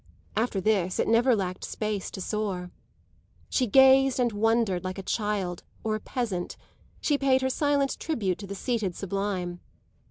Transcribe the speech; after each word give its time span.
After 0.35 0.59
this 0.59 0.99
it 0.99 1.07
never 1.07 1.35
lacked 1.35 1.63
space 1.63 2.09
to 2.09 2.21
soar. 2.21 2.71
She 3.51 3.67
gazed 3.67 4.19
and 4.19 4.31
wondered 4.31 4.83
like 4.83 4.97
a 4.97 5.03
child 5.03 5.61
or 5.83 5.93
a 5.93 5.99
peasant, 5.99 6.57
she 7.01 7.19
paid 7.19 7.43
her 7.43 7.51
silent 7.51 7.99
tribute 7.99 8.39
to 8.39 8.47
the 8.47 8.55
seated 8.55 8.95
sublime. 8.95 9.59